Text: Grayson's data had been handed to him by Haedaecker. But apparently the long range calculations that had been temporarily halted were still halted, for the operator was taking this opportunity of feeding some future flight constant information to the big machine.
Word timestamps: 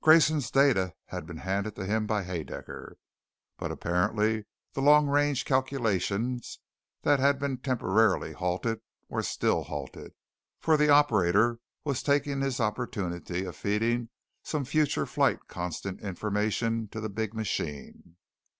Grayson's 0.00 0.48
data 0.48 0.94
had 1.06 1.26
been 1.26 1.38
handed 1.38 1.74
to 1.74 1.84
him 1.84 2.06
by 2.06 2.22
Haedaecker. 2.22 2.98
But 3.58 3.72
apparently 3.72 4.44
the 4.74 4.80
long 4.80 5.08
range 5.08 5.44
calculations 5.44 6.60
that 7.02 7.18
had 7.18 7.40
been 7.40 7.58
temporarily 7.58 8.32
halted 8.32 8.80
were 9.08 9.24
still 9.24 9.64
halted, 9.64 10.12
for 10.60 10.76
the 10.76 10.88
operator 10.90 11.58
was 11.82 12.00
taking 12.00 12.38
this 12.38 12.60
opportunity 12.60 13.44
of 13.44 13.56
feeding 13.56 14.10
some 14.44 14.64
future 14.64 15.04
flight 15.04 15.48
constant 15.48 16.00
information 16.00 16.86
to 16.92 17.00
the 17.00 17.08
big 17.08 17.34
machine. 17.34 18.16